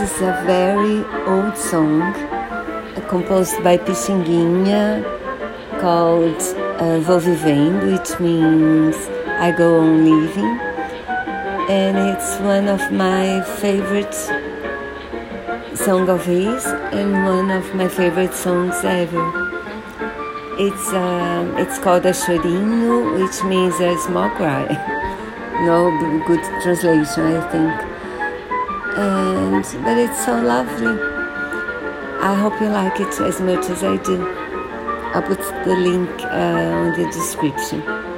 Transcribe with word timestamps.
This 0.00 0.12
is 0.12 0.22
a 0.22 0.42
very 0.46 1.04
old 1.26 1.58
song 1.58 2.00
uh, 2.00 3.06
composed 3.10 3.62
by 3.62 3.76
Pixinguinha 3.76 5.04
called 5.78 6.40
uh, 6.80 7.00
Vou 7.00 7.20
Vivendo, 7.20 7.92
which 7.92 8.18
means 8.18 8.96
I 9.28 9.52
go 9.52 9.80
on 9.80 10.06
living. 10.06 10.58
And 11.68 11.98
it's 11.98 12.38
one 12.38 12.68
of 12.68 12.80
my 12.90 13.42
favorite 13.60 14.14
song 15.74 16.08
of 16.08 16.24
his 16.24 16.64
and 16.96 17.12
one 17.26 17.50
of 17.50 17.74
my 17.74 17.86
favorite 17.86 18.32
songs 18.32 18.82
ever. 18.82 19.26
It's 20.58 20.94
um, 20.94 21.58
it's 21.58 21.78
called 21.78 22.06
a 22.06 22.12
chorinho, 22.12 23.20
which 23.20 23.44
means 23.44 23.78
a 23.80 23.98
small 23.98 24.30
cry. 24.30 24.64
no 25.66 25.90
good 26.26 26.42
translation, 26.62 27.36
I 27.36 27.50
think 27.52 27.89
and 29.00 29.64
but 29.84 29.96
it's 29.98 30.24
so 30.24 30.38
lovely. 30.40 31.00
I 32.20 32.34
hope 32.34 32.60
you 32.60 32.68
like 32.68 33.00
it 33.00 33.20
as 33.20 33.40
much 33.40 33.70
as 33.70 33.82
I 33.82 33.96
do. 33.96 34.26
I'll 35.14 35.22
put 35.22 35.40
the 35.64 35.74
link 35.74 36.10
uh, 36.22 36.80
on 36.80 36.92
the 36.98 37.06
description. 37.06 38.09